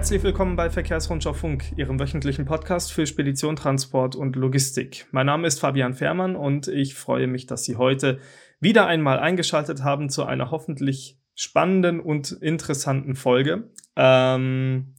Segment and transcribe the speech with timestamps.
[0.00, 5.06] Herzlich willkommen bei Verkehrsrundschau Funk, Ihrem wöchentlichen Podcast für Spedition, Transport und Logistik.
[5.10, 8.18] Mein Name ist Fabian Fährmann und ich freue mich, dass Sie heute
[8.60, 13.64] wieder einmal eingeschaltet haben zu einer hoffentlich spannenden und interessanten Folge.
[13.94, 14.94] Ähm,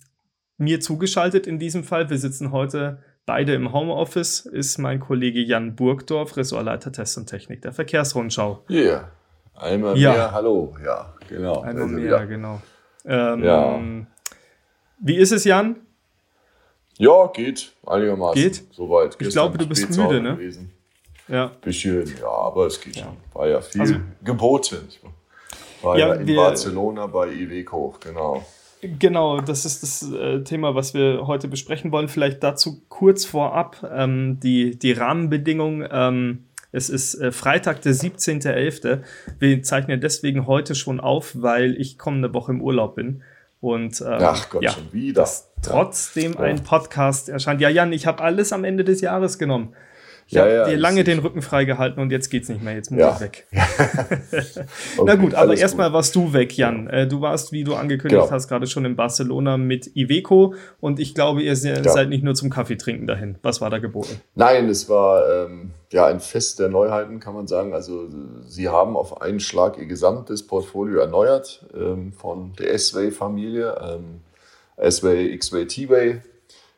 [0.57, 5.75] mir zugeschaltet in diesem Fall, wir sitzen heute beide im Homeoffice, ist mein Kollege Jan
[5.75, 8.65] Burgdorf, Ressortleiter Test und Technik der Verkehrsrundschau.
[8.67, 9.11] Ja, yeah.
[9.55, 10.11] einmal ja.
[10.11, 11.61] mehr, hallo, ja, genau.
[11.61, 12.25] Einmal also, mehr, ja.
[12.25, 12.61] genau.
[13.03, 13.81] Ähm, ja.
[15.03, 15.77] Wie ist es, Jan?
[16.97, 18.41] Ja, geht einigermaßen.
[18.41, 18.63] Geht?
[18.71, 19.17] Soweit.
[19.19, 20.35] Ich glaube, du bist müde, ne?
[20.35, 20.71] Gewesen.
[21.27, 21.47] Ja.
[21.61, 23.05] Bisschen, ja, aber es geht ja.
[23.05, 23.17] schon.
[23.33, 24.87] War ja viel also, geboten.
[25.81, 28.45] War ja, ja in wir, Barcelona bei Iveco, genau.
[28.81, 32.07] Genau, das ist das äh, Thema, was wir heute besprechen wollen.
[32.07, 35.87] Vielleicht dazu kurz vorab ähm, die, die Rahmenbedingungen.
[35.91, 39.01] Ähm, es ist äh, Freitag, der 17.11.
[39.39, 43.23] Wir zeichnen deswegen heute schon auf, weil ich kommende Woche im Urlaub bin.
[43.61, 45.29] Und ähm, Ach Gott, ja, schon wieder.
[45.61, 46.39] trotzdem ja.
[46.39, 47.61] ein Podcast erscheint.
[47.61, 49.73] Ja, Jan, ich habe alles am Ende des Jahres genommen.
[50.31, 52.73] Ich ja, habe ja, dir lange den Rücken freigehalten und jetzt geht's nicht mehr.
[52.73, 53.15] Jetzt muss ja.
[53.15, 53.47] ich weg.
[53.51, 54.65] okay,
[55.05, 56.85] Na gut, aber erstmal warst du weg, Jan.
[56.85, 56.99] Ja.
[56.99, 58.31] Äh, du warst, wie du angekündigt genau.
[58.31, 62.49] hast, gerade schon in Barcelona mit Iveco und ich glaube, ihr seid nicht nur zum
[62.49, 63.39] Kaffee trinken dahin.
[63.41, 64.21] Was war da geboten?
[64.35, 67.73] Nein, es war ähm, ja ein Fest der Neuheiten, kann man sagen.
[67.73, 68.07] Also
[68.47, 73.75] sie haben auf einen Schlag ihr gesamtes Portfolio erneuert ähm, von der S-Way-Familie.
[73.83, 74.21] Ähm,
[74.77, 76.21] S-Way, X-Way, T-Way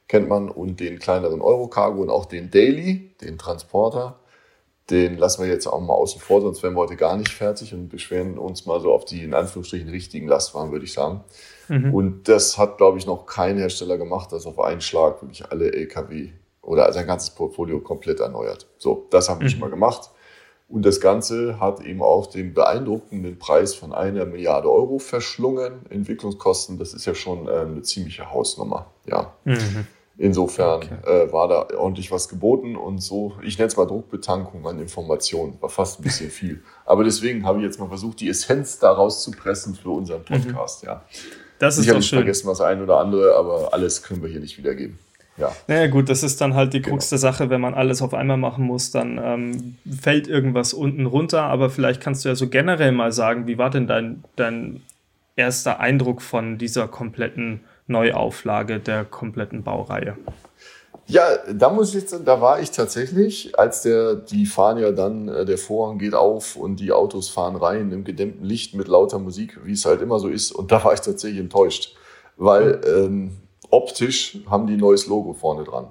[0.07, 4.19] kennt man und den kleineren Eurocargo und auch den Daily, den Transporter.
[4.89, 7.73] Den lassen wir jetzt auch mal außen vor, sonst wären wir heute gar nicht fertig
[7.73, 11.23] und beschweren uns mal so auf die in Anführungsstrichen richtigen Lastwagen, würde ich sagen.
[11.69, 11.93] Mhm.
[11.93, 15.71] Und das hat, glaube ich, noch kein Hersteller gemacht, dass auf einen Schlag wirklich alle
[15.71, 16.31] LKW
[16.61, 18.67] oder sein ganzes Portfolio komplett erneuert.
[18.77, 19.51] So, das haben wir mhm.
[19.51, 20.09] schon mal gemacht.
[20.73, 25.73] Und das Ganze hat eben auch den beeindruckenden Preis von einer Milliarde Euro verschlungen.
[25.91, 28.87] Entwicklungskosten, das ist ja schon äh, eine ziemliche Hausnummer.
[29.05, 29.33] Ja.
[29.43, 29.85] Mhm.
[30.17, 30.95] Insofern okay.
[31.05, 35.59] äh, war da ordentlich was geboten und so, ich nenne es mal Druckbetankung an Informationen,
[35.61, 36.63] war fast ein bisschen viel.
[36.87, 40.25] Aber deswegen habe ich jetzt mal versucht, die Essenz daraus zu pressen für unseren mhm.
[40.25, 40.81] Podcast.
[40.81, 40.89] Mhm.
[40.89, 41.03] Ja.
[41.59, 42.19] Das ist Sicherlich doch schön.
[42.19, 44.97] vergessen was ein oder andere, aber alles können wir hier nicht wiedergeben.
[45.37, 45.51] Ja.
[45.67, 47.09] Naja, gut, das ist dann halt die Krux genau.
[47.09, 51.43] der Sache, wenn man alles auf einmal machen muss, dann ähm, fällt irgendwas unten runter.
[51.43, 54.81] Aber vielleicht kannst du ja so generell mal sagen, wie war denn dein, dein
[55.35, 60.15] erster Eindruck von dieser kompletten Neuauflage der kompletten Baureihe.
[61.05, 65.27] Ja, da muss ich jetzt, da war ich tatsächlich, als der, die fahren ja dann,
[65.27, 69.19] äh, der Vorhang geht auf und die Autos fahren rein im gedämmten Licht mit lauter
[69.19, 70.53] Musik, wie es halt immer so ist.
[70.53, 71.95] Und da war ich tatsächlich enttäuscht,
[72.37, 73.31] weil ähm,
[73.73, 75.87] optisch haben die ein neues Logo vorne dran.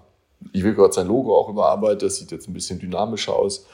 [0.52, 3.66] Ich will gerade sein Logo auch überarbeitet, das sieht jetzt ein bisschen dynamischer aus.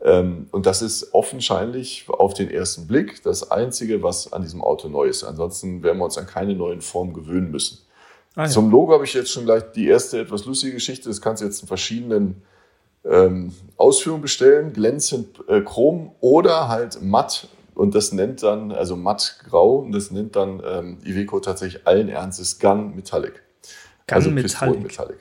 [0.00, 4.88] Ähm, und das ist offensichtlich auf den ersten Blick das Einzige, was an diesem Auto
[4.88, 5.24] neu ist.
[5.24, 7.78] Ansonsten werden wir uns an keine neuen Formen gewöhnen müssen.
[8.36, 8.48] Ah, ja.
[8.48, 11.08] Zum Logo habe ich jetzt schon gleich die erste etwas lustige Geschichte.
[11.08, 12.42] Das kannst du jetzt in verschiedenen
[13.04, 14.72] ähm, Ausführungen bestellen.
[14.72, 17.48] Glänzend äh, Chrom oder halt matt.
[17.74, 22.08] Und das nennt dann, also matt grau, und das nennt dann ähm, Iveco tatsächlich allen
[22.08, 23.42] Ernstes Gun Metallic.
[24.10, 24.82] Also Metallic.
[24.82, 25.18] Metallic.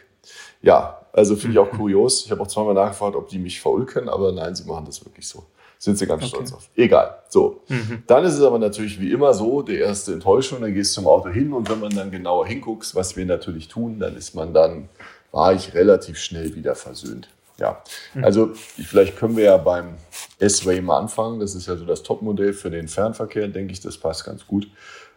[0.61, 2.25] Ja, also finde ich auch kurios.
[2.25, 5.27] Ich habe auch zweimal nachgefragt, ob die mich verulken, aber nein, sie machen das wirklich
[5.27, 5.45] so.
[5.79, 6.29] Sind sie ganz okay.
[6.29, 6.69] stolz auf.
[6.75, 7.19] Egal.
[7.29, 7.61] So.
[7.67, 8.03] Mhm.
[8.07, 11.07] Dann ist es aber natürlich wie immer so, der erste Enttäuschung, dann gehst du zum
[11.07, 14.53] Auto hin und wenn man dann genauer hinguckt, was wir natürlich tun, dann ist man
[14.53, 14.89] dann,
[15.31, 17.29] war ich relativ schnell wieder versöhnt.
[17.59, 17.81] Ja,
[18.13, 18.23] mhm.
[18.23, 19.95] also vielleicht können wir ja beim
[20.39, 21.39] S-Way mal anfangen.
[21.39, 24.67] Das ist ja so das Topmodell für den Fernverkehr, denke ich, das passt ganz gut.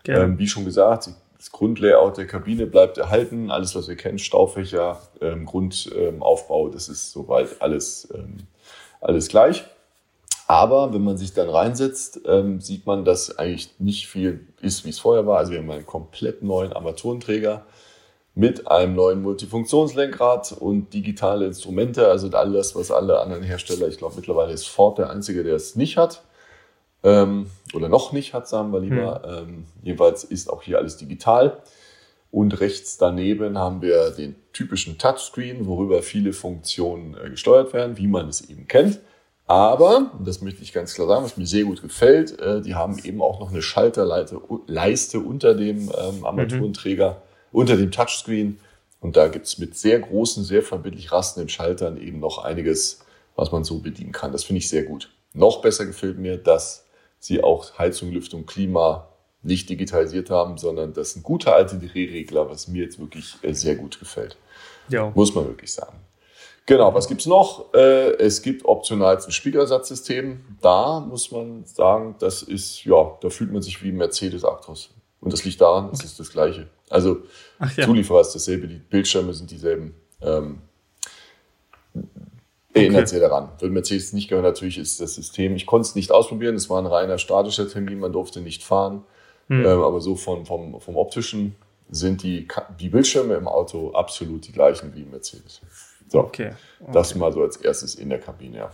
[0.06, 3.50] Ähm, wie schon gesagt, sie das Grundlayout der Kabine bleibt erhalten.
[3.50, 8.40] Alles, was wir kennen, Staufächer, ähm, Grundaufbau, ähm, das ist soweit alles, ähm,
[9.00, 9.64] alles gleich.
[10.48, 14.90] Aber wenn man sich dann reinsetzt, ähm, sieht man, dass eigentlich nicht viel ist, wie
[14.90, 15.38] es vorher war.
[15.38, 17.64] Also wir haben einen komplett neuen Armaturenträger
[18.34, 22.08] mit einem neuen Multifunktionslenkrad und digitale Instrumente.
[22.08, 25.74] Also alles, was alle anderen Hersteller, ich glaube mittlerweile ist Ford der einzige, der es
[25.74, 26.22] nicht hat
[27.02, 29.22] ähm, oder noch nicht hat, sagen wir lieber.
[29.24, 29.48] Hm.
[29.48, 31.62] Ähm, jedenfalls ist auch hier alles digital.
[32.30, 38.06] Und rechts daneben haben wir den typischen Touchscreen, worüber viele Funktionen äh, gesteuert werden, wie
[38.06, 39.00] man es eben kennt.
[39.46, 42.76] Aber, und das möchte ich ganz klar sagen, was mir sehr gut gefällt, äh, die
[42.76, 47.58] haben eben auch noch eine Schalterleiste unter dem ähm, Armaturenträger, mhm.
[47.58, 48.60] unter dem Touchscreen.
[49.00, 53.00] Und da gibt es mit sehr großen, sehr verbindlich rastenden Schaltern eben noch einiges,
[53.34, 54.30] was man so bedienen kann.
[54.30, 55.10] Das finde ich sehr gut.
[55.32, 56.84] Noch besser gefällt mir, dass
[57.20, 59.08] sie auch Heizung, Lüftung, Klima
[59.42, 63.54] nicht digitalisiert haben, sondern das ist ein guter alter Drehregler, was mir jetzt wirklich äh,
[63.54, 64.36] sehr gut gefällt.
[64.88, 65.12] Ja.
[65.14, 65.98] Muss man wirklich sagen.
[66.66, 67.72] Genau, was gibt's noch?
[67.74, 70.40] Äh, es gibt optional ein Spiegelersatzsystem.
[70.60, 74.90] Da muss man sagen, das ist, ja, da fühlt man sich wie Mercedes Actros.
[75.20, 75.96] Und das liegt daran, okay.
[75.98, 76.68] es ist das Gleiche.
[76.88, 77.18] Also
[77.76, 77.84] ja.
[77.84, 79.94] Zulieferer ist dasselbe, die Bildschirme sind dieselben.
[80.22, 80.62] Ähm,
[82.72, 83.06] erinnert okay.
[83.06, 83.48] sehr daran.
[83.60, 85.56] Weil Mercedes nicht gehört, natürlich ist das System.
[85.56, 89.04] Ich konnte es nicht ausprobieren, es war ein reiner statischer Termin, man durfte nicht fahren.
[89.48, 89.64] Hm.
[89.64, 91.56] Ähm, aber so von, vom, vom optischen
[91.90, 92.46] sind die,
[92.78, 95.60] die Bildschirme im Auto absolut die gleichen wie im Mercedes.
[96.08, 96.52] So, okay.
[96.80, 96.90] okay.
[96.92, 98.70] das mal so als erstes in der Kabine, ja.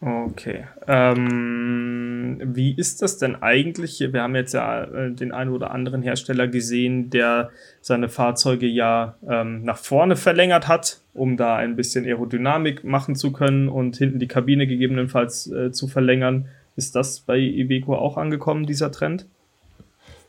[0.00, 0.64] Okay.
[0.86, 3.98] Ähm, wie ist das denn eigentlich?
[4.00, 7.50] Wir haben jetzt ja äh, den einen oder anderen Hersteller gesehen, der
[7.80, 13.32] seine Fahrzeuge ja ähm, nach vorne verlängert hat, um da ein bisschen Aerodynamik machen zu
[13.32, 16.46] können und hinten die Kabine gegebenenfalls äh, zu verlängern.
[16.76, 19.26] Ist das bei Iveco auch angekommen, dieser Trend?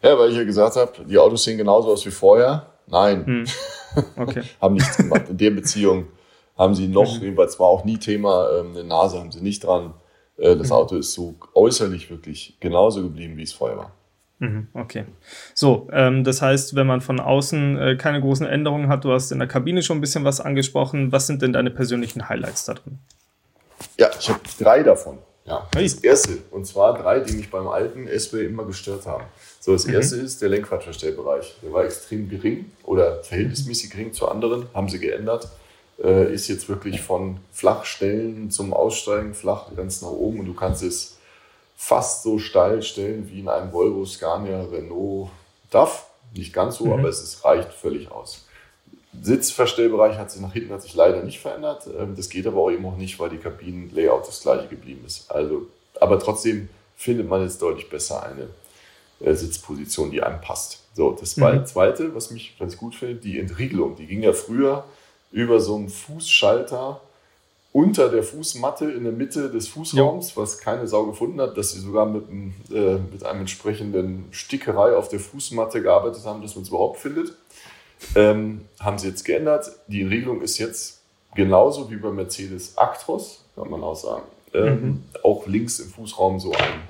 [0.01, 2.65] Ja, weil ich ja gesagt habe, die Autos sehen genauso aus wie vorher.
[2.87, 3.25] Nein.
[3.25, 3.43] Hm.
[4.15, 4.43] Okay.
[4.61, 5.23] haben nichts gemacht.
[5.29, 6.05] In der Beziehung
[6.59, 7.23] haben sie noch, mhm.
[7.23, 9.93] jedenfalls war auch nie Thema, ähm, eine Nase haben sie nicht dran.
[10.37, 10.73] Äh, das mhm.
[10.73, 13.91] Auto ist so äußerlich wirklich genauso geblieben, wie es vorher war.
[14.39, 15.05] Mhm, okay.
[15.53, 19.31] So, ähm, das heißt, wenn man von außen äh, keine großen Änderungen hat, du hast
[19.31, 21.11] in der Kabine schon ein bisschen was angesprochen.
[21.13, 22.99] Was sind denn deine persönlichen Highlights da drin?
[23.97, 25.17] Ja, ich habe drei davon.
[25.45, 25.67] Ja.
[25.71, 29.23] Das erste, und zwar drei, die mich beim alten SW immer gestört haben.
[29.61, 29.95] So, das mhm.
[29.95, 31.57] erste ist der Lenkradverstellbereich.
[31.63, 35.49] Der war extrem gering oder verhältnismäßig gering zu anderen, haben sie geändert
[36.03, 40.83] äh, ist jetzt wirklich von Flachstellen zum Aussteigen flach ganz nach oben und du kannst
[40.83, 41.17] es
[41.75, 45.29] fast so steil stellen wie in einem Volvo, Scania, Renault,
[45.71, 46.07] DAF.
[46.35, 46.93] Nicht ganz so, mhm.
[46.93, 48.45] aber es ist, reicht völlig aus.
[49.21, 51.87] Sitzverstellbereich hat sich nach hinten hat sich leider nicht verändert.
[51.97, 55.31] Ähm, das geht aber auch eben auch nicht, weil die Kabinenlayout das gleiche geblieben ist.
[55.31, 55.67] Also,
[55.99, 58.49] aber trotzdem findet man jetzt deutlich besser eine
[59.19, 60.83] äh, Sitzposition, die einem passt.
[60.93, 61.65] So, das mhm.
[61.65, 63.95] zweite, was mich ganz gut finde, die Entriegelung.
[63.95, 64.83] Die ging ja früher
[65.31, 67.01] über so einen Fußschalter
[67.71, 71.79] unter der Fußmatte in der Mitte des Fußraums, was keine Sau gefunden hat, dass sie
[71.79, 76.63] sogar mit, einem, äh, mit einem entsprechenden Stickerei auf der Fußmatte gearbeitet haben, dass man
[76.63, 77.33] es überhaupt findet.
[78.15, 79.71] Ähm, haben sie jetzt geändert.
[79.87, 81.01] Die Regelung ist jetzt
[81.35, 84.23] genauso wie bei Mercedes Actros, kann man auch sagen.
[84.53, 85.03] Ähm, mhm.
[85.23, 86.81] Auch links im Fußraum so ein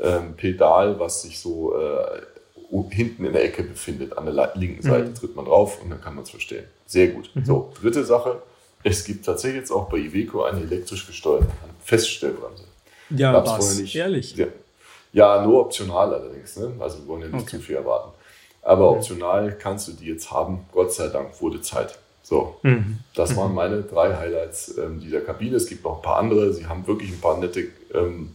[0.00, 2.22] ähm, Pedal, was sich so äh,
[2.90, 4.16] hinten in der Ecke befindet.
[4.16, 5.14] An der linken Seite mhm.
[5.14, 6.64] tritt man drauf und dann kann man es verstehen.
[6.86, 7.30] Sehr gut.
[7.34, 7.44] Mhm.
[7.44, 8.42] So, dritte Sache.
[8.82, 11.48] Es gibt tatsächlich jetzt auch bei Iveco eine elektrisch gesteuerte
[11.84, 12.64] Feststellbremse.
[13.10, 13.78] Ja, Gab's was?
[13.78, 13.94] Nicht.
[13.94, 14.36] Ehrlich?
[14.36, 14.46] Ja.
[15.12, 16.56] ja, nur optional allerdings.
[16.56, 16.72] Ne?
[16.78, 17.58] Also wir wollen ja nicht okay.
[17.58, 18.12] zu viel erwarten.
[18.62, 20.66] Aber optional kannst du die jetzt haben.
[20.72, 21.98] Gott sei Dank wurde Zeit.
[22.22, 22.98] So, mhm.
[23.14, 23.56] das waren mhm.
[23.56, 25.56] meine drei Highlights ähm, dieser Kabine.
[25.56, 26.52] Es gibt noch ein paar andere.
[26.52, 28.34] Sie haben wirklich ein paar nette ähm,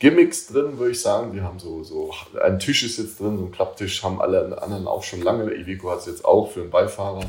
[0.00, 1.34] Gimmicks drin, würde ich sagen.
[1.34, 2.10] Wir haben so, so,
[2.42, 5.54] ein Tisch ist jetzt drin, so ein Klapptisch haben alle anderen auch schon lange.
[5.54, 7.24] Iveco hat es jetzt auch für einen Beifahrer.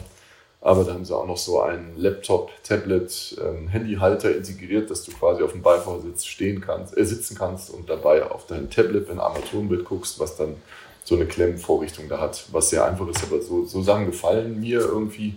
[0.62, 5.12] Aber da haben sie auch noch so einen Laptop, Tablet, ähm, Handyhalter integriert, dass du
[5.12, 9.20] quasi auf dem Beifahrersitz stehen kannst, äh, sitzen kannst und dabei auf dein Tablet, wenn
[9.20, 10.56] Armaturenbild guckst, was dann
[11.04, 13.24] so eine Klemmvorrichtung da hat, was sehr einfach ist.
[13.24, 15.36] Aber so, so Sachen gefallen mir irgendwie,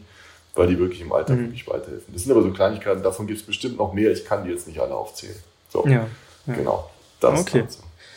[0.54, 1.46] weil die wirklich im Alltag mhm.
[1.46, 2.12] wirklich weiterhelfen.
[2.12, 4.12] Das sind aber so Kleinigkeiten, davon gibt es bestimmt noch mehr.
[4.12, 5.36] Ich kann die jetzt nicht alle aufzählen.
[5.70, 6.06] So, ja,
[6.46, 6.54] ja.
[6.54, 6.90] genau.
[7.30, 7.64] Das okay.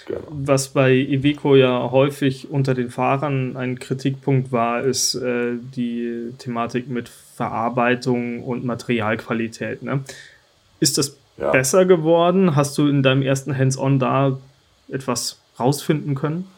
[0.08, 0.22] Genau.
[0.30, 6.88] Was bei Iveco ja häufig unter den Fahrern ein Kritikpunkt war, ist äh, die Thematik
[6.88, 9.84] mit Verarbeitung und Materialqualität.
[9.84, 10.04] Ne?
[10.80, 11.52] Ist das ja.
[11.52, 12.56] besser geworden?
[12.56, 14.38] Hast du in deinem ersten Hands-on da
[14.88, 16.50] etwas rausfinden können?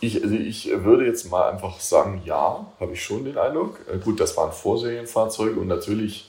[0.00, 3.78] Ich, also ich würde jetzt mal einfach sagen, ja, habe ich schon den Eindruck.
[3.88, 6.28] Äh, gut, das waren Vorserienfahrzeuge und natürlich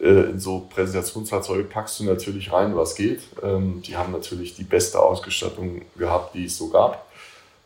[0.00, 3.20] in so Präsentationsfahrzeuge packst du natürlich rein, was geht.
[3.42, 7.06] Ähm, die haben natürlich die beste Ausgestattung gehabt, die es so gab.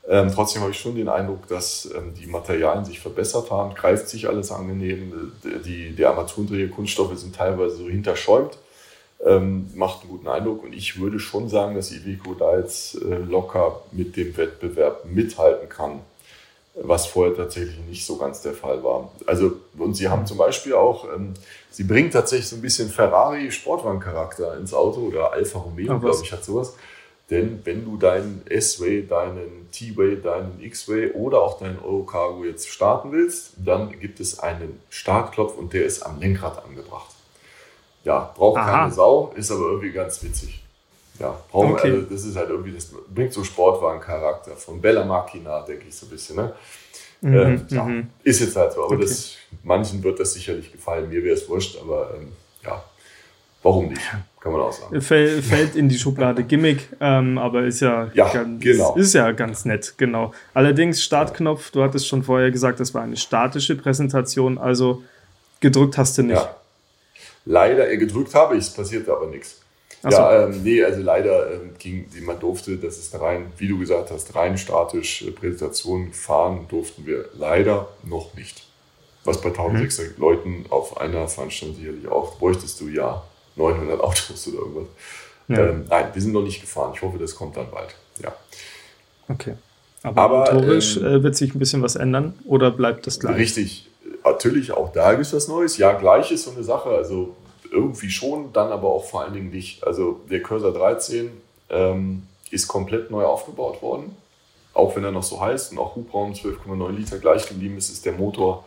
[0.08, 4.08] Ähm, trotzdem habe ich schon den Eindruck, dass ähm, die Materialien sich verbessert haben, greift
[4.08, 5.32] sich alles angenehm.
[5.64, 8.58] Die, die Armaturenträger-Kunststoffe sind teilweise so hinterschäumt,
[9.74, 10.64] macht einen guten Eindruck.
[10.64, 15.68] Und ich würde schon sagen, dass Iveco da jetzt äh, locker mit dem Wettbewerb mithalten
[15.68, 16.00] kann
[16.74, 19.12] was vorher tatsächlich nicht so ganz der Fall war.
[19.26, 21.34] Also, und sie haben zum Beispiel auch, ähm,
[21.70, 26.44] sie bringen tatsächlich so ein bisschen Ferrari-Sportwagen-Charakter ins Auto oder Alfa Romeo, glaube ich, hat
[26.44, 26.74] sowas.
[27.30, 33.12] Denn wenn du deinen S-Way, deinen T-Way, deinen X-Way oder auch deinen Eurocargo jetzt starten
[33.12, 37.14] willst, dann gibt es einen Startknopf und der ist am Lenkrad angebracht.
[38.04, 38.70] Ja, braucht Aha.
[38.70, 40.61] keine Sau, ist aber irgendwie ganz witzig.
[41.22, 41.90] Ja, brauchen, okay.
[41.92, 46.06] also das ist halt irgendwie, das bringt so Sportwagen-Charakter von Bella Machina, denke ich so
[46.06, 46.34] ein bisschen.
[46.34, 46.52] Ne?
[47.20, 48.08] Mhm, ähm, ja, mhm.
[48.24, 49.02] ist jetzt halt so, aber okay.
[49.02, 52.32] das, manchen wird das sicherlich gefallen, mir wäre es wurscht, aber ähm,
[52.64, 52.82] ja,
[53.62, 54.02] warum nicht,
[54.40, 55.00] kann man auch sagen.
[55.00, 58.96] Fällt, fällt in die Schublade Gimmick, ähm, aber ist ja, ja ganz, genau.
[58.96, 60.32] ist ja ganz nett, genau.
[60.54, 65.04] Allerdings Startknopf, du hattest schon vorher gesagt, das war eine statische Präsentation, also
[65.60, 66.34] gedrückt hast du nicht.
[66.34, 66.56] Ja.
[67.44, 69.61] Leider, gedrückt habe ich, es passiert aber nichts.
[70.02, 70.08] So.
[70.08, 74.10] Ja, ähm, nee, also leider ähm, ging, man durfte, das ist rein, wie du gesagt
[74.10, 78.64] hast, rein statisch äh, Präsentationen fahren durften wir leider noch nicht.
[79.22, 80.20] Was bei 1600 mhm.
[80.20, 83.22] Leuten auf einer Veranstaltung sicherlich auch, bräuchtest du ja
[83.54, 84.88] 900 Autos oder irgendwas.
[85.46, 85.68] Ja.
[85.68, 86.92] Ähm, nein, wir sind noch nicht gefahren.
[86.96, 87.94] Ich hoffe, das kommt dann bald.
[88.20, 88.34] Ja.
[89.28, 89.54] Okay.
[90.02, 93.36] Aber, Aber motorisch ähm, äh, wird sich ein bisschen was ändern oder bleibt das gleich?
[93.36, 93.88] Richtig.
[94.24, 95.78] Natürlich, auch da gibt es was Neues.
[95.78, 96.90] Ja, gleich ist so eine Sache.
[96.90, 97.36] Also
[97.72, 99.84] irgendwie schon, dann aber auch vor allen Dingen nicht.
[99.84, 101.30] Also der Cursor 13
[101.70, 104.14] ähm, ist komplett neu aufgebaut worden.
[104.74, 108.04] Auch wenn er noch so heißt und auch Hubraum 12,9 Liter gleich geblieben ist, ist
[108.06, 108.64] der Motor,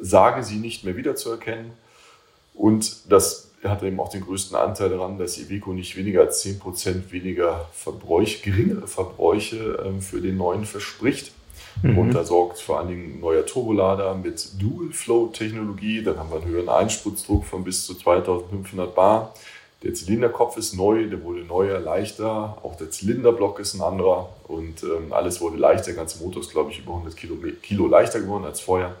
[0.00, 1.72] sagen sie, nicht mehr wiederzuerkennen.
[2.54, 7.10] Und das hat eben auch den größten Anteil daran, dass Iveco nicht weniger als 10%
[7.10, 11.32] weniger Verbräuche, geringere Verbräuche ähm, für den neuen verspricht.
[11.82, 11.98] Mhm.
[11.98, 16.02] Und da sorgt vor allen Dingen ein neuer Turbolader mit Dual-Flow-Technologie.
[16.02, 19.34] Dann haben wir einen höheren Einspritzdruck von bis zu 2500 Bar.
[19.82, 22.56] Der Zylinderkopf ist neu, der wurde neuer, leichter.
[22.62, 24.30] Auch der Zylinderblock ist ein anderer.
[24.48, 25.86] Und ähm, alles wurde leichter.
[25.86, 28.96] Der ganze Motor ist, glaube ich, über 100 Kilo, Kilo leichter geworden als vorher.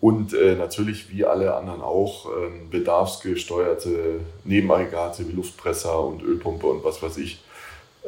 [0.00, 6.84] Und äh, natürlich, wie alle anderen auch, äh, bedarfsgesteuerte Nebenaggregate wie Luftpresser und Ölpumpe und
[6.84, 7.42] was weiß ich.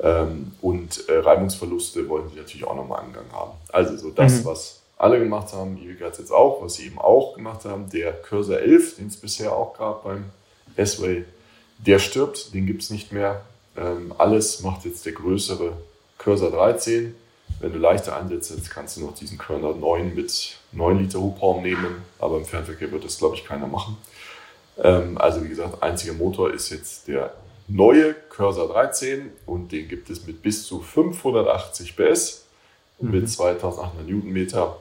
[0.03, 3.53] Ähm, und äh, Reibungsverluste wollen sie natürlich auch nochmal Angang haben.
[3.71, 4.45] Also so das, mhm.
[4.47, 7.89] was alle gemacht haben, Ivica hat es jetzt auch, was sie eben auch gemacht haben,
[7.91, 10.25] der Cursor 11, den es bisher auch gab beim
[10.77, 11.25] S-Way,
[11.79, 13.43] der stirbt, den gibt es nicht mehr.
[13.77, 15.73] Ähm, alles macht jetzt der größere
[16.19, 17.15] Cursor 13
[17.61, 22.03] wenn du leichter einsetzt, kannst du noch diesen Körner 9 mit 9 Liter Hubraum nehmen,
[22.19, 23.97] aber im Fernverkehr wird das, glaube ich, keiner machen.
[24.79, 27.33] Ähm, also wie gesagt, einziger Motor ist jetzt der
[27.69, 32.47] neue Cursor 13 und den gibt es mit bis zu 580 PS
[32.99, 33.11] mhm.
[33.11, 34.77] mit 2800 Newtonmeter.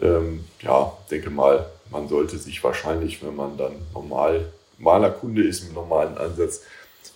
[0.00, 4.46] Ähm, ja, denke mal, man sollte sich wahrscheinlich, wenn man dann normal,
[4.78, 6.62] normaler Kunde ist mit normalen Ansatz,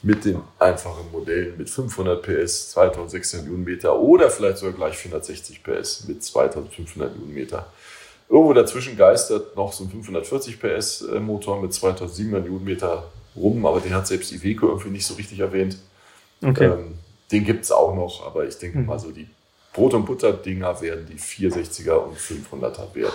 [0.02, 6.04] mit den einfachen Modellen mit 500 PS, 2600 Newtonmeter oder vielleicht sogar gleich 460 PS
[6.06, 7.66] mit 2500 Newtonmeter.
[8.28, 13.04] Irgendwo dazwischen geistert noch so ein 540 PS äh, Motor mit 2700 Newtonmeter
[13.36, 15.76] rum, aber den hat selbst Iveco irgendwie nicht so richtig erwähnt.
[16.42, 16.66] Okay.
[16.66, 16.94] Ähm,
[17.32, 18.86] den gibt es auch noch, aber ich denke mhm.
[18.86, 19.26] mal so die
[19.72, 23.12] Brot- und Butter-Dinger werden die 460er und 500er werden.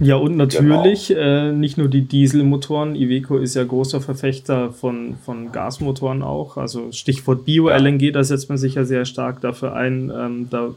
[0.00, 1.20] Ja, und natürlich genau.
[1.20, 2.96] äh, nicht nur die Dieselmotoren.
[2.96, 6.56] Iveco ist ja großer Verfechter von, von Gasmotoren auch.
[6.56, 10.10] Also Stichwort Bio-LNG, da setzt man sich ja sehr stark dafür ein.
[10.14, 10.74] Ähm, da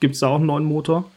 [0.00, 1.10] gibt es da auch einen neuen Motor?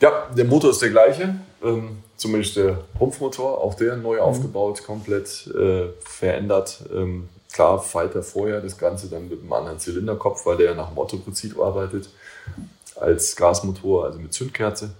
[0.00, 1.34] Ja, der Motor ist der gleiche.
[1.62, 4.22] Ähm, zumindest der Rumpfmotor, auch der neu mhm.
[4.22, 6.82] aufgebaut, komplett äh, verändert.
[6.92, 10.88] Ähm, klar, Falter vorher, das Ganze dann mit einem anderen Zylinderkopf, weil der ja nach
[10.88, 12.08] dem Otto-Prinzip arbeitet.
[12.96, 14.90] Als Gasmotor, also mit Zündkerze.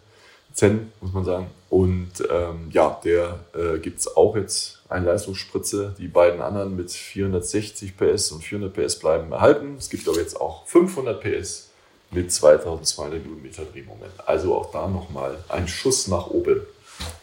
[0.52, 1.46] Zen, muss man sagen.
[1.70, 5.94] Und ähm, ja, der äh, gibt es auch jetzt eine Leistungsspritze.
[5.98, 9.76] Die beiden anderen mit 460 PS und 400 PS bleiben erhalten.
[9.78, 11.69] Es gibt aber jetzt auch 500 PS
[12.10, 14.12] mit 2200 Newtonmeter Drehmoment.
[14.26, 16.60] Also auch da nochmal ein Schuss nach oben.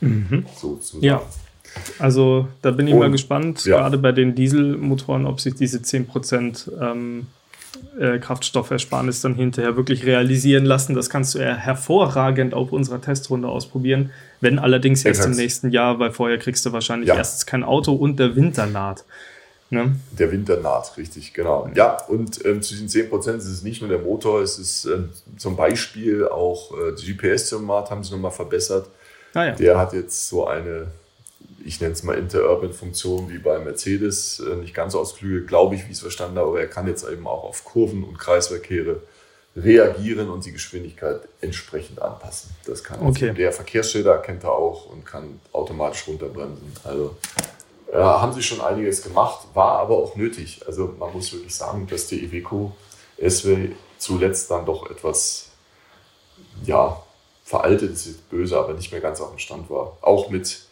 [0.02, 0.46] Mhm.
[0.56, 1.04] Sozusagen.
[1.04, 1.22] Ja.
[2.00, 3.78] Also da bin ich und, mal gespannt, ja.
[3.78, 7.28] gerade bei den Dieselmotoren, ob sich diese 10% ähm,
[8.00, 10.96] äh, Kraftstoffersparnis dann hinterher wirklich realisieren lassen.
[10.96, 14.12] Das kannst du ja hervorragend auf unserer Testrunde ausprobieren.
[14.42, 17.16] Wenn allerdings erst im nächsten Jahr, weil vorher kriegst du wahrscheinlich ja.
[17.16, 19.04] erstens kein Auto und der Winter naht.
[19.70, 19.96] Ne?
[20.12, 21.70] Der Winter naht, richtig, genau.
[21.76, 25.10] Ja, und ähm, zu diesen 10% ist es nicht nur der Motor, es ist ähm,
[25.38, 28.88] zum Beispiel auch äh, GPS-Thermomat haben sie nochmal verbessert.
[29.34, 29.52] Ah, ja.
[29.56, 30.88] Der hat jetzt so eine
[31.68, 35.88] ich nenne es mal Interurban-Funktion wie bei Mercedes, äh, nicht ganz ausklügelt, glaube ich, wie
[35.88, 39.02] ich es verstanden habe, aber er kann jetzt eben auch auf Kurven und Kreisverkehre
[39.56, 42.52] reagieren und die Geschwindigkeit entsprechend anpassen.
[42.66, 43.34] Das kann okay.
[43.34, 46.72] der Verkehrsschilder kennt er auch und kann automatisch runterbremsen.
[46.84, 47.18] Also
[47.98, 50.62] ja, haben sie schon einiges gemacht, war aber auch nötig.
[50.68, 52.76] Also man muss wirklich sagen, dass die Iveco
[53.20, 55.50] SW zuletzt dann doch etwas,
[56.64, 57.02] ja,
[57.44, 59.98] veraltet ist böse, aber nicht mehr ganz auf dem Stand war.
[60.02, 60.68] Auch mit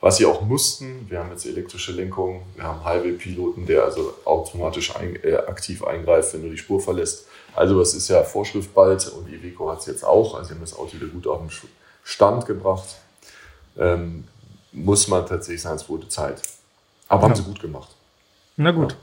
[0.00, 1.06] was sie auch mussten.
[1.08, 6.34] Wir haben jetzt elektrische Lenkung, wir haben Highway-Piloten, der also automatisch ein, äh, aktiv eingreift,
[6.34, 7.26] wenn du die Spur verlässt.
[7.54, 10.34] Also das ist ja Vorschrift bald und Iveco hat es jetzt auch.
[10.34, 11.50] Also sie haben das Auto wieder gut auf den
[12.04, 12.96] Stand gebracht.
[13.78, 14.24] Ähm,
[14.72, 16.42] muss man tatsächlich sagen, es wurde Zeit.
[17.08, 17.28] Aber ja.
[17.28, 17.88] haben sie gut gemacht.
[18.56, 18.92] Na gut.
[18.92, 18.98] Ja.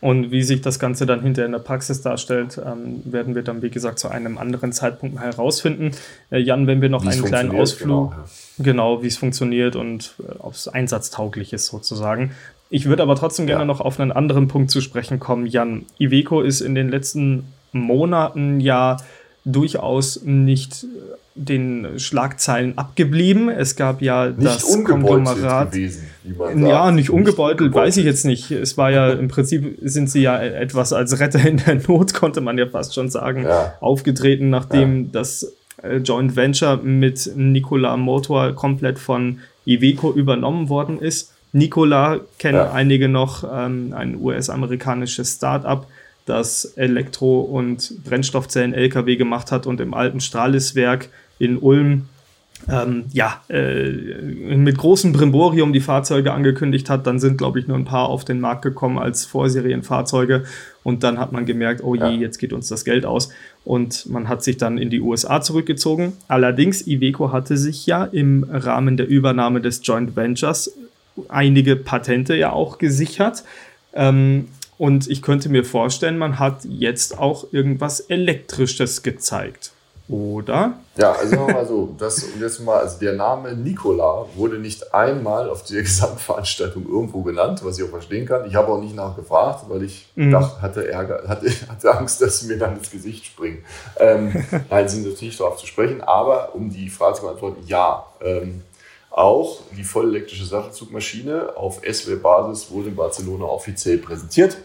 [0.00, 3.62] Und wie sich das Ganze dann hinterher in der Praxis darstellt, ähm, werden wir dann,
[3.62, 5.92] wie gesagt, zu einem anderen Zeitpunkt herausfinden.
[6.30, 8.14] Äh, Jan, wenn wir noch einen kleinen Ausflug, genau,
[8.58, 8.64] ja.
[8.64, 12.32] genau wie es funktioniert und äh, ob es einsatztauglich ist sozusagen.
[12.68, 13.66] Ich würde aber trotzdem gerne ja.
[13.66, 15.46] noch auf einen anderen Punkt zu sprechen kommen.
[15.46, 18.98] Jan, Iveco ist in den letzten Monaten ja
[19.44, 20.84] durchaus nicht
[21.36, 23.48] den Schlagzeilen abgeblieben.
[23.48, 25.72] Es gab ja nicht das Konglomerat.
[25.72, 26.06] Gewesen,
[26.56, 28.50] ja, nicht ungebeutelt, weiß ich jetzt nicht.
[28.50, 32.40] Es war ja im Prinzip sind sie ja etwas als Retter in der Not, konnte
[32.40, 33.74] man ja fast schon sagen, ja.
[33.80, 35.08] aufgetreten, nachdem ja.
[35.12, 35.52] das
[35.82, 41.32] äh, Joint Venture mit Nikola Motor komplett von Iveco übernommen worden ist.
[41.52, 42.72] Nikola kennen ja.
[42.72, 45.86] einige noch, ähm, ein US-amerikanisches Start-up,
[46.26, 52.08] das Elektro- und Brennstoffzellen-LKW gemacht hat und im alten Strahliswerk in Ulm
[52.68, 57.06] ähm, ja, äh, mit großem Brimborium die Fahrzeuge angekündigt hat.
[57.06, 60.44] Dann sind, glaube ich, nur ein paar auf den Markt gekommen als Vorserienfahrzeuge.
[60.82, 62.10] Und dann hat man gemerkt, oh je, ja.
[62.10, 63.28] jetzt geht uns das Geld aus.
[63.64, 66.14] Und man hat sich dann in die USA zurückgezogen.
[66.28, 70.72] Allerdings, Iveco hatte sich ja im Rahmen der Übernahme des Joint Ventures
[71.28, 73.44] einige Patente ja auch gesichert.
[73.94, 79.72] Ähm, und ich könnte mir vorstellen, man hat jetzt auch irgendwas Elektrisches gezeigt.
[80.08, 80.74] Oder?
[80.96, 85.50] Ja, also mal so, das und jetzt mal, also der Name Nikola wurde nicht einmal
[85.50, 88.46] auf der Gesamtveranstaltung irgendwo genannt, was ich auch verstehen kann.
[88.46, 90.30] Ich habe auch nicht nachgefragt, weil ich mhm.
[90.30, 93.64] dachte, hatte Ärger, hatte, hatte Angst, dass sie mir dann ins Gesicht springen.
[93.98, 98.06] Ähm, nein, sind natürlich darauf zu sprechen, aber um die Frage zu beantworten, ja.
[98.20, 98.62] Ähm,
[99.10, 104.58] auch die vollelektrische Sattelzugmaschine auf SW-Basis wurde in Barcelona offiziell präsentiert.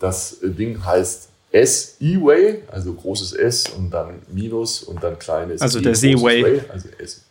[0.00, 5.82] Das Ding heißt S-E-Way, also großes S und dann Minus und dann kleines Also e,
[5.82, 6.62] der Seaway.
[6.68, 7.22] Also S.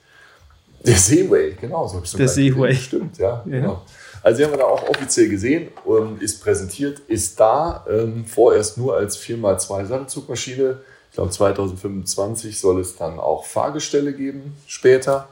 [0.86, 2.76] Der Seaway, genau, so habe ich Der Seaway.
[2.76, 3.60] Stimmt, ja, ja.
[3.60, 3.82] Genau.
[4.24, 5.70] Also die haben wir da auch offiziell gesehen,
[6.20, 10.78] ist präsentiert, ist da, ähm, vorerst nur als 4x2 Sattelzugmaschine.
[11.10, 15.28] Ich glaube 2025 soll es dann auch Fahrgestelle geben, später.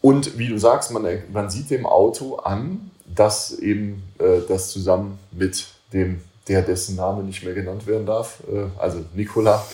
[0.00, 5.18] Und wie du sagst, man, man sieht dem Auto an, dass eben äh, das zusammen
[5.30, 9.64] mit dem der dessen Name nicht mehr genannt werden darf, äh, also Nikola,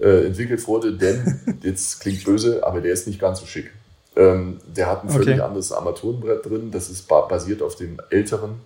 [0.00, 3.70] äh, entwickelt wurde, denn, jetzt klingt böse, aber der ist nicht ganz so schick.
[4.14, 5.40] Ähm, der hat ein völlig okay.
[5.40, 8.60] anderes Armaturenbrett drin, das ist basiert auf dem älteren,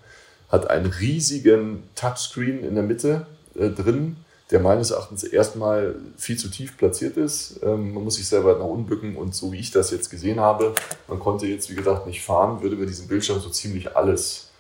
[0.49, 3.27] hat einen riesigen Touchscreen in der Mitte
[3.57, 4.17] äh, drin,
[4.51, 7.61] der meines Erachtens erstmal viel zu tief platziert ist.
[7.63, 10.41] Ähm, man muss sich selber nach unten bücken und so wie ich das jetzt gesehen
[10.41, 10.75] habe,
[11.07, 14.51] man konnte jetzt, wie gesagt, nicht fahren, würde über diesen Bildschirm so ziemlich alles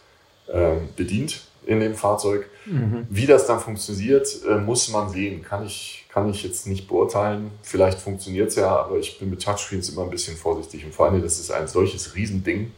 [0.48, 2.50] ähm, bedient in dem Fahrzeug.
[2.66, 3.06] Mhm.
[3.08, 5.42] Wie das dann funktioniert, äh, muss man sehen.
[5.42, 7.52] Kann ich, kann ich jetzt nicht beurteilen.
[7.62, 10.84] Vielleicht funktioniert es ja, aber ich bin mit Touchscreens immer ein bisschen vorsichtig.
[10.84, 12.72] Und vor allem, das ist ein solches Riesending,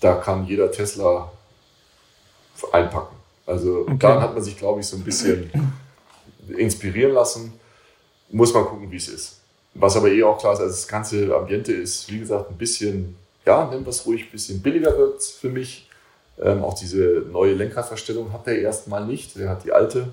[0.00, 1.32] da kann jeder Tesla
[2.70, 3.16] einpacken.
[3.44, 3.96] Also okay.
[3.98, 5.50] daran hat man sich, glaube ich, so ein bisschen
[6.56, 7.52] inspirieren lassen.
[8.30, 9.40] Muss man gucken, wie es ist.
[9.74, 13.16] Was aber eh auch klar ist, also das ganze Ambiente ist, wie gesagt, ein bisschen,
[13.44, 15.87] ja, wir es ruhig, ein bisschen billiger wird für mich.
[16.40, 19.36] Ähm, auch diese neue Lenkradverstellung hat er erstmal nicht.
[19.36, 20.08] Er hat die alte.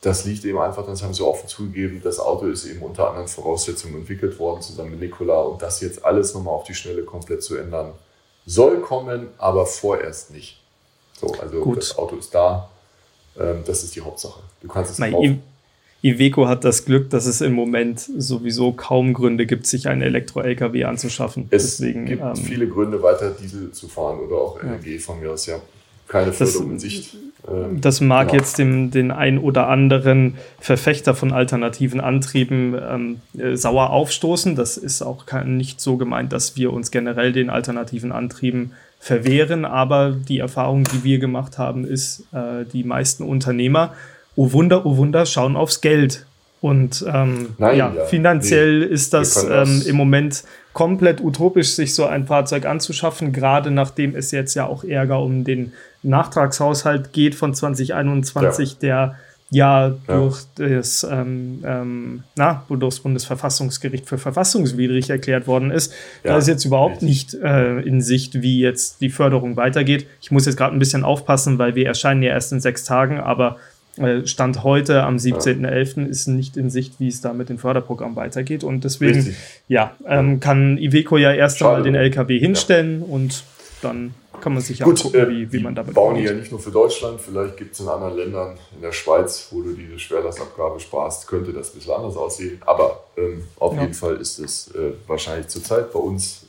[0.00, 3.28] Das liegt eben einfach, das haben sie offen zugegeben, das Auto ist eben unter anderen
[3.28, 5.42] Voraussetzungen entwickelt worden, zusammen mit Nikola.
[5.42, 7.92] Und das jetzt alles nochmal auf die Schnelle komplett zu ändern,
[8.46, 10.62] soll kommen, aber vorerst nicht.
[11.20, 11.76] So, also Gut.
[11.76, 12.70] das Auto ist da.
[13.38, 14.40] Ähm, das ist die Hauptsache.
[14.62, 15.42] Du kannst es kaufen.
[16.02, 20.84] Iveco hat das Glück, dass es im Moment sowieso kaum Gründe gibt, sich einen Elektro-LKW
[20.84, 21.46] anzuschaffen.
[21.50, 24.98] Es Deswegen, gibt ähm, viele Gründe, weiter Diesel zu fahren oder auch LNG ja.
[24.98, 25.56] von mir aus, ja.
[26.08, 27.16] Keine Förderung das, in Sicht.
[27.46, 28.40] Ähm, das mag genau.
[28.40, 34.56] jetzt dem, den ein oder anderen Verfechter von alternativen Antrieben ähm, äh, sauer aufstoßen.
[34.56, 39.64] Das ist auch kein, nicht so gemeint, dass wir uns generell den alternativen Antrieben verwehren.
[39.64, 43.94] Aber die Erfahrung, die wir gemacht haben, ist, äh, die meisten Unternehmer
[44.40, 46.24] oh Wunder, oh Wunder, schauen aufs Geld.
[46.62, 51.94] Und ähm, Nein, ja, ja, finanziell nee, ist das, ähm, im Moment komplett utopisch, sich
[51.94, 55.72] so ein Fahrzeug anzuschaffen, gerade nachdem es jetzt ja auch Ärger um den
[56.02, 58.78] Nachtragshaushalt geht von 2021, ja.
[58.80, 59.16] der
[59.52, 65.92] ja, durch das ähm, ähm, na, durch das Bundesverfassungsgericht für verfassungswidrig erklärt worden ist.
[66.22, 70.06] Ja, da ist jetzt überhaupt nicht äh, in Sicht, wie jetzt die Förderung weitergeht.
[70.22, 73.18] Ich muss jetzt gerade ein bisschen aufpassen, weil wir erscheinen ja erst in sechs Tagen,
[73.18, 73.56] aber
[74.24, 76.06] Stand heute am 17.11.
[76.06, 78.64] ist nicht in Sicht, wie es da mit dem Förderprogramm weitergeht.
[78.64, 79.36] Und deswegen, Richtig.
[79.68, 83.06] ja, ähm, kann Iveco ja erst einmal den LKW hinstellen ja.
[83.14, 83.44] und
[83.82, 86.50] dann kann man sich ja Gut, gucken, wie, wie man damit bauen die ja nicht
[86.50, 89.98] nur für Deutschland, vielleicht gibt es in anderen Ländern, in der Schweiz, wo du diese
[89.98, 92.60] Schwerlastabgabe sparst, könnte das ein bisschen anders aussehen.
[92.64, 93.82] Aber ähm, auf ja.
[93.82, 96.46] jeden Fall ist es äh, wahrscheinlich zurzeit bei uns,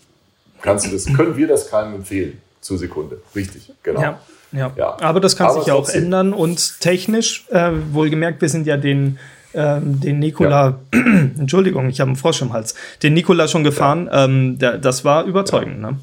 [0.61, 3.21] kannst du das, können wir das keinem empfehlen, zur Sekunde.
[3.35, 4.01] Richtig, genau.
[4.01, 4.21] Ja.
[4.51, 4.71] Ja.
[4.75, 4.97] ja.
[4.99, 8.77] aber das kann Aber sich ja auch ändern und technisch, äh, wohlgemerkt, wir sind ja
[8.77, 9.17] den,
[9.53, 10.99] äh, den Nikola, ja.
[11.39, 14.25] Entschuldigung, ich habe einen Frosch im Hals, den Nikola schon gefahren, ja.
[14.25, 15.97] ähm, der, das war überzeugend, ne?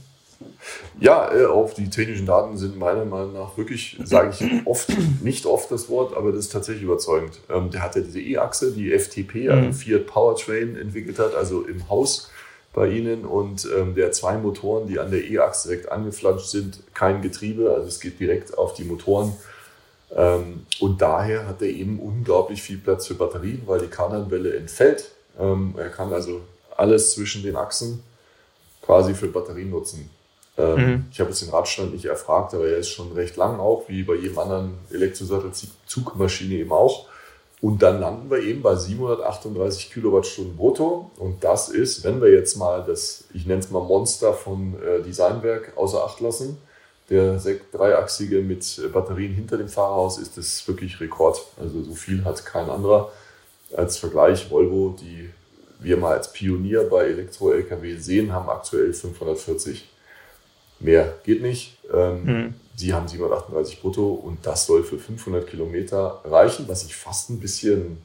[1.01, 4.89] Ja, äh, auch die technischen Daten sind meiner Meinung nach wirklich, sage ich oft,
[5.23, 7.39] nicht oft das Wort, aber das ist tatsächlich überzeugend.
[7.49, 9.73] Ähm, der hat ja diese E-Achse, die FTP, also mhm.
[9.73, 12.31] Fiat Powertrain entwickelt hat, also im Haus
[12.73, 17.23] bei Ihnen und ähm, der zwei Motoren, die an der E-Achse direkt angeflanscht sind, kein
[17.23, 19.33] Getriebe, also es geht direkt auf die Motoren.
[20.15, 25.11] Ähm, und daher hat er eben unglaublich viel Platz für Batterien, weil die Kardanwelle entfällt.
[25.39, 26.41] Ähm, er kann also
[26.77, 28.03] alles zwischen den Achsen
[28.83, 30.09] quasi für Batterien nutzen.
[30.57, 31.07] Ähm, mhm.
[31.13, 34.03] Ich habe jetzt den Radstand nicht erfragt, aber er ist schon recht lang auch, wie
[34.03, 37.07] bei jedem anderen Elektrosattel-Zugmaschine eben auch.
[37.61, 41.11] Und dann landen wir eben bei 738 Kilowattstunden brutto.
[41.19, 45.03] Und das ist, wenn wir jetzt mal das, ich nenne es mal Monster von äh,
[45.03, 46.59] Designwerk außer Acht lassen,
[47.11, 47.41] der
[47.73, 51.41] dreiachsige mit Batterien hinter dem Fahrerhaus, ist das wirklich Rekord.
[51.59, 53.11] Also so viel hat kein anderer.
[53.75, 55.31] Als Vergleich, Volvo, die
[55.81, 59.89] wir mal als Pionier bei Elektro-Lkw sehen, haben aktuell 540.
[60.81, 61.79] Mehr geht nicht.
[61.93, 62.55] Ähm, mhm.
[62.77, 67.41] Sie haben 738 brutto und das soll für 500 Kilometer reichen, was ich fast ein
[67.41, 67.99] bisschen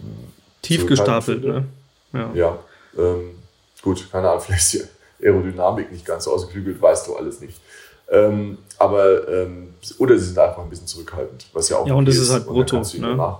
[0.00, 1.44] hm, tief gestapelt.
[1.44, 1.66] Ne?
[2.12, 2.58] Ja, ja
[2.96, 3.34] ähm,
[3.82, 4.88] gut, keine Ahnung, vielleicht ist
[5.20, 7.60] die Aerodynamik nicht ganz so ausgeklügelt, weißt du alles nicht.
[8.08, 12.08] Ähm, aber, ähm, oder sie sind einfach ein bisschen zurückhaltend, was ja auch Ja, und
[12.08, 12.76] es ist halt brutto.
[12.76, 13.36] Ne?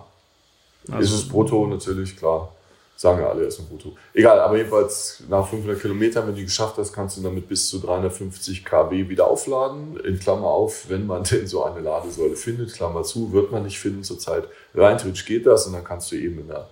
[0.90, 2.52] Also, ist es brutto natürlich, klar.
[2.98, 3.94] Sagen ja alle, er ist ein brutto.
[4.14, 7.78] Egal, aber jedenfalls nach 500 Kilometern, wenn du geschafft hast, kannst du damit bis zu
[7.78, 10.00] 350 kW wieder aufladen.
[10.00, 13.78] In Klammer auf, wenn man denn so eine Ladesäule findet, Klammer zu, wird man nicht
[13.78, 14.44] finden zurzeit.
[14.74, 16.68] Rein theoretisch geht das und dann kannst du eben in einer,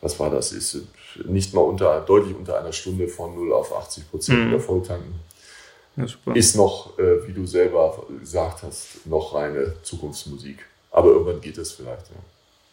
[0.00, 0.76] was war das, ist
[1.24, 4.48] nicht mal unter, deutlich unter einer Stunde von 0 auf 80 Prozent mhm.
[4.48, 5.14] wieder volltanken.
[5.96, 6.04] Ja,
[6.34, 10.64] ist noch, äh, wie du selber gesagt hast, noch reine Zukunftsmusik.
[10.90, 12.06] Aber irgendwann geht es vielleicht.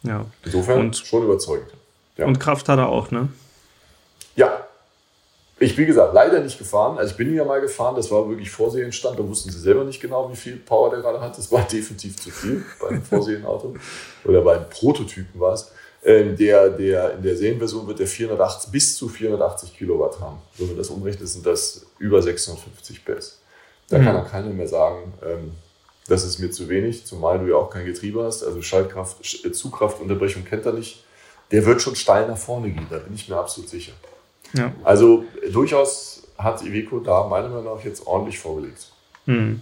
[0.04, 0.10] Ja.
[0.12, 0.26] ja.
[0.44, 1.72] Insofern und, schon überzeugend.
[2.18, 2.26] Ja.
[2.26, 3.30] Und Kraft hat er auch, ne?
[4.36, 4.64] Ja.
[5.60, 7.00] Ich, wie gesagt, leider nicht gefahren.
[7.00, 9.18] Also ich bin ja mal gefahren, das war wirklich Vorserienstand.
[9.18, 11.36] Da wussten sie selber nicht genau, wie viel Power der gerade hat.
[11.38, 13.76] Das war definitiv zu viel bei einem Vorserienauto.
[14.26, 15.72] Oder bei einem Prototypen war es.
[16.04, 20.38] Ähm, der, der, in der Serienversion wird der 480 bis zu 480 Kilowatt haben.
[20.58, 23.40] Wenn man das umrechnet, sind das über 650 PS.
[23.90, 24.04] Da mhm.
[24.04, 25.52] kann auch keiner mehr sagen, ähm,
[26.08, 28.44] das ist mir zu wenig, zumal du ja auch kein Getriebe hast.
[28.44, 31.04] Also Schaltkraft, Zugkraftunterbrechung kennt er nicht
[31.52, 33.94] der wird schon steil nach vorne gehen, da bin ich mir absolut sicher.
[34.54, 34.72] Ja.
[34.84, 38.88] Also durchaus hat Iveco da meiner Meinung nach jetzt ordentlich vorgelegt.
[39.26, 39.62] Hm.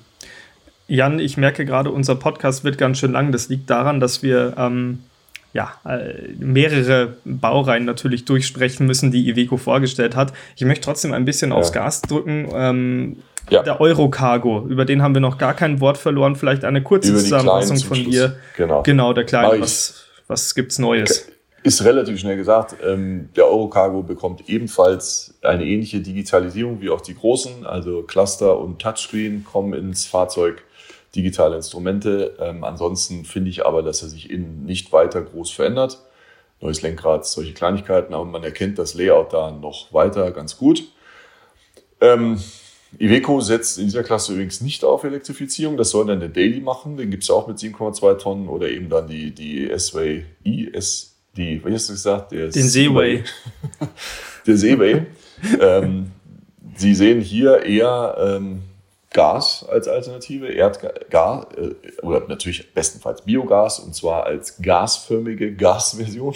[0.87, 3.31] Jan, ich merke gerade, unser Podcast wird ganz schön lang.
[3.31, 4.99] Das liegt daran, dass wir ähm,
[5.53, 10.33] ja, äh, mehrere Baureihen natürlich durchsprechen müssen, die Iveco vorgestellt hat.
[10.55, 11.57] Ich möchte trotzdem ein bisschen ja.
[11.57, 12.49] aufs Gas drücken.
[12.53, 13.17] Ähm,
[13.49, 13.63] ja.
[13.63, 16.35] Der Eurocargo, über den haben wir noch gar kein Wort verloren.
[16.35, 18.35] Vielleicht eine kurze Zusammenfassung von dir.
[18.57, 18.83] Genau.
[18.83, 19.61] Genau, der kleine.
[19.61, 21.27] Was, was gibt's Neues?
[21.65, 22.75] Ist relativ schnell gesagt.
[22.85, 27.65] Ähm, der Eurocargo bekommt ebenfalls eine ähnliche Digitalisierung wie auch die großen.
[27.65, 30.61] Also Cluster und Touchscreen kommen ins Fahrzeug,
[31.15, 32.37] digitale Instrumente.
[32.39, 36.03] Ähm, ansonsten finde ich aber, dass er sich innen nicht weiter groß verändert.
[36.61, 40.83] Neues Lenkrad, solche Kleinigkeiten, aber man erkennt das Layout da noch weiter ganz gut.
[41.99, 42.39] Ähm,
[42.99, 45.77] Iveco setzt in dieser Klasse übrigens nicht auf Elektrifizierung.
[45.77, 46.95] Das soll dann der Daily machen.
[46.95, 51.14] Den gibt es auch mit 7,2 Tonnen oder eben dann die, die S-Way I, S
[51.35, 52.31] die, wie hast du gesagt?
[52.31, 53.23] Der Den Seaway.
[54.47, 55.05] der Seaway.
[55.59, 56.11] ähm,
[56.77, 58.61] Sie sehen hier eher ähm,
[59.15, 66.35] Gas als Alternative, Erdgas, äh, oder natürlich bestenfalls Biogas, und zwar als gasförmige Gasversion,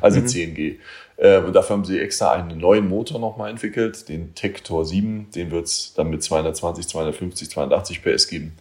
[0.00, 0.26] also mhm.
[0.26, 0.76] 10G.
[1.16, 5.50] Äh, und dafür haben sie extra einen neuen Motor nochmal entwickelt, den Tector 7, den
[5.50, 8.56] wird es dann mit 220, 250, 280 PS geben.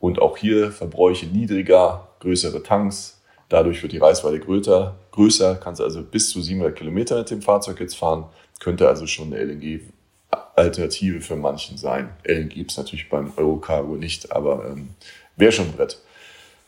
[0.00, 6.02] Und auch hier Verbräuche niedriger, größere Tanks, Dadurch wird die Reichweite größer, größer, kannst also
[6.02, 8.24] bis zu 700 Kilometer mit dem Fahrzeug jetzt fahren,
[8.60, 12.10] könnte also schon eine LNG-Alternative für manchen sein.
[12.24, 14.90] LNG gibt es natürlich beim Eurocargo nicht, aber ähm,
[15.36, 15.98] wäre schon ein Brett.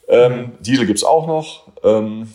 [0.08, 1.68] Ähm, Diesel gibt es auch noch.
[1.82, 2.28] Ähm,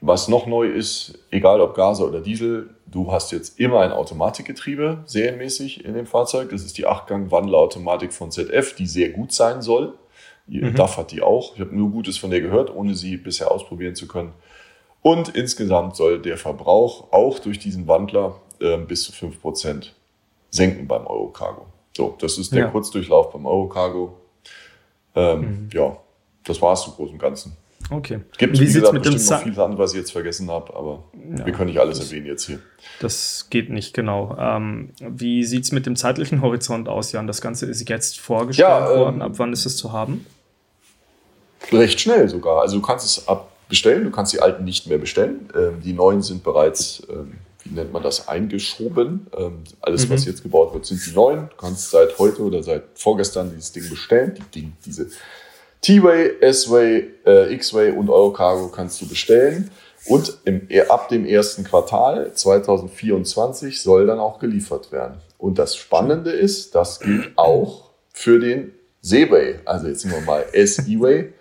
[0.00, 4.98] was noch neu ist, egal ob Gas oder Diesel, du hast jetzt immer ein Automatikgetriebe
[5.06, 6.50] serienmäßig in dem Fahrzeug.
[6.50, 9.94] Das ist die 8-Gang-Wandelautomatik von ZF, die sehr gut sein soll.
[10.46, 10.74] Mhm.
[10.74, 11.54] DAF hat die auch.
[11.54, 14.32] Ich habe nur Gutes von der gehört, ohne sie bisher ausprobieren zu können.
[15.02, 19.90] Und insgesamt soll der Verbrauch auch durch diesen Wandler äh, bis zu 5%
[20.50, 21.66] senken beim Eurocargo.
[21.96, 22.70] So, das ist der ja.
[22.70, 24.16] Kurzdurchlauf beim Eurocargo.
[25.14, 25.68] Ähm, mhm.
[25.72, 25.96] Ja,
[26.44, 27.56] das war es zum Großen und Ganzen.
[27.90, 28.20] Okay.
[28.36, 31.04] Gibt, wie gesagt, mit bestimmt dem noch vieles andere, was ich jetzt vergessen habe, aber
[31.38, 32.58] ja, wir können nicht alles erwähnen jetzt hier.
[33.00, 34.36] Das geht nicht, genau.
[34.38, 37.26] Ähm, wie sieht es mit dem zeitlichen Horizont aus, Jan?
[37.26, 39.22] Das Ganze ist jetzt vorgestellt ja, ähm, worden.
[39.22, 40.26] Ab wann ist es zu haben?
[41.72, 42.60] Recht schnell sogar.
[42.60, 45.48] Also du kannst es abbestellen, du kannst die alten nicht mehr bestellen.
[45.54, 49.26] Ähm, die neuen sind bereits, ähm, wie nennt man das, eingeschoben.
[49.36, 50.14] Ähm, alles, mhm.
[50.14, 51.48] was jetzt gebaut wird, sind die neuen.
[51.48, 54.34] Du kannst seit heute oder seit vorgestern dieses Ding bestellen.
[54.36, 55.08] Die Ding, diese,
[55.86, 59.70] T-Way, S-Way, äh, X-Way und Eurocargo kannst du bestellen.
[60.06, 65.20] Und im, ab dem ersten Quartal 2024 soll dann auch geliefert werden.
[65.38, 69.60] Und das Spannende ist, das gilt auch für den Seaway.
[69.64, 71.32] Also jetzt nehmen wir mal S-E-Way.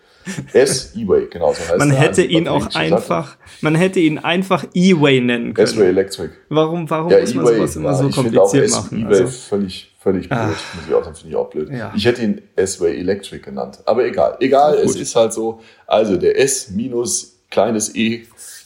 [0.54, 1.98] S-E-Way, genau so heißt Man er.
[1.98, 5.68] hätte ihn auch einfach, man hätte ihn einfach E-Way nennen können.
[5.68, 6.30] S-Way Electric.
[6.50, 9.02] Warum, warum ja, muss man sowas immer so kompliziert machen?
[9.02, 9.28] E-Way also.
[9.28, 10.40] völlig, völlig blöd.
[10.42, 10.76] Ach.
[10.76, 11.70] Muss ich auch sagen, finde ich auch blöd.
[11.72, 11.94] Ja.
[11.96, 13.80] Ich hätte ihn S-Way Electric genannt.
[13.86, 14.38] Aber egal.
[14.40, 15.60] Egal, es ist halt so.
[15.88, 18.26] Also der S minus kleines E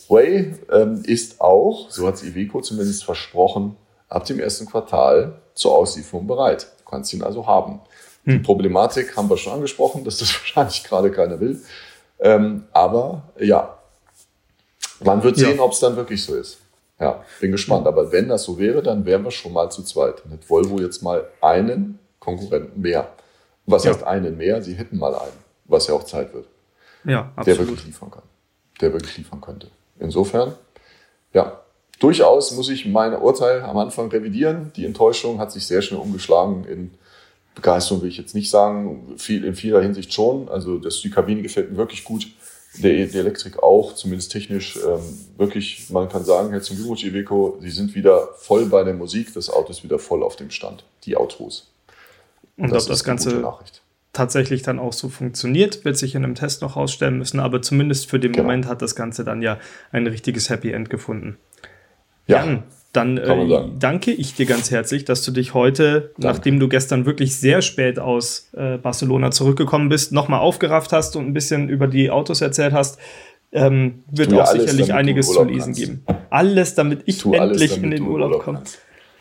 [0.10, 3.76] Way ähm, ist auch, so hat es Iveco zumindest versprochen,
[4.08, 6.68] ab dem ersten Quartal zur Auslieferung bereit.
[6.80, 7.80] Du kannst ihn also haben.
[8.26, 8.34] Hm.
[8.34, 11.62] Die Problematik haben wir schon angesprochen, dass das wahrscheinlich gerade keiner will.
[12.20, 13.78] Ähm, aber ja,
[15.04, 15.64] man wird sehen, ja.
[15.64, 16.60] ob es dann wirklich so ist.
[17.00, 17.88] Ja, bin gespannt.
[17.88, 20.22] Aber wenn das so wäre, dann wären wir schon mal zu zweit.
[20.24, 23.10] Dann hat Volvo jetzt mal einen Konkurrenten mehr.
[23.66, 23.92] Was ja.
[23.92, 24.62] heißt einen mehr?
[24.62, 25.32] Sie hätten mal einen,
[25.66, 26.46] was ja auch Zeit wird.
[27.06, 27.48] Ja, absolut.
[27.48, 28.24] Der wirklich liefern kann.
[28.82, 29.68] Der wirklich liefern könnte.
[30.00, 30.56] Insofern,
[31.34, 31.62] ja,
[32.00, 34.72] durchaus muss ich mein Urteil am Anfang revidieren.
[34.76, 36.92] Die Enttäuschung hat sich sehr schnell umgeschlagen in
[37.60, 40.50] Begeisterung, will ich jetzt nicht sagen, viel, in vieler Hinsicht schon.
[40.50, 42.28] Also das, die Kabine gefällt mir wirklich gut.
[42.78, 45.02] Der, der Elektrik auch, zumindest technisch, ähm,
[45.38, 49.50] wirklich, man kann sagen, herzlichen Glückwunsch, Iveco, Sie sind wieder voll bei der Musik, das
[49.50, 51.72] Auto ist wieder voll auf dem Stand, die Autos.
[52.58, 53.44] Und das ob das Ganze
[54.14, 58.08] tatsächlich dann auch so funktioniert, wird sich in einem Test noch ausstellen müssen, aber zumindest
[58.08, 58.44] für den genau.
[58.44, 59.58] Moment hat das Ganze dann ja
[59.92, 61.38] ein richtiges Happy End gefunden.
[62.28, 62.46] Ja.
[62.46, 66.22] Jan, dann äh, danke ich dir ganz herzlich, dass du dich heute, danke.
[66.22, 71.28] nachdem du gestern wirklich sehr spät aus äh, Barcelona zurückgekommen bist, nochmal aufgerafft hast und
[71.28, 72.98] ein bisschen über die Autos erzählt hast.
[73.52, 75.80] Ähm, wird auch alles, sicherlich einiges zu lesen kannst.
[75.80, 76.04] geben.
[76.30, 78.62] Alles, damit ich endlich alles, damit in den Urlaub, Urlaub komme.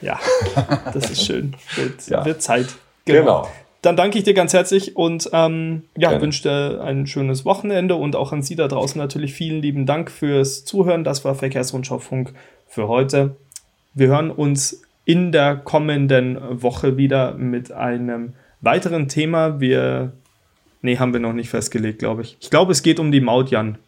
[0.00, 0.18] Ja,
[0.92, 1.54] das ist schön.
[1.76, 2.24] Wird, ja.
[2.24, 2.68] wird Zeit.
[3.04, 3.20] Genau.
[3.20, 3.48] genau.
[3.80, 8.16] Dann danke ich dir ganz herzlich und ähm, ja, wünsche dir ein schönes Wochenende und
[8.16, 11.04] auch an Sie da draußen natürlich vielen lieben Dank fürs Zuhören.
[11.04, 12.34] Das war Verkehrsrundschau Funk
[12.66, 13.36] für heute.
[13.94, 19.60] Wir hören uns in der kommenden Woche wieder mit einem weiteren Thema.
[19.60, 20.12] Wir,
[20.82, 22.36] nee, haben wir noch nicht festgelegt, glaube ich.
[22.40, 23.78] Ich glaube, es geht um die Maut, Jan.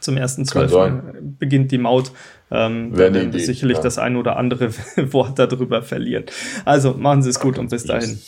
[0.00, 1.36] Zum 1.12.
[1.38, 2.12] beginnt die Maut.
[2.50, 3.82] Ähm, werden wir sicherlich ja.
[3.82, 4.70] das ein oder andere
[5.12, 6.24] Wort darüber verlieren.
[6.64, 8.18] Also machen Sie es gut und bis dahin.